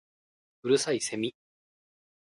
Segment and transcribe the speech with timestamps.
[0.63, 1.35] 五月蠅いセミ